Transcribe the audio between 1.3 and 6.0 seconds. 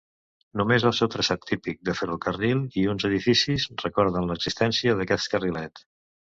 típic de ferrocarril i uns edificis recorden l'existència d'aquest carrilet.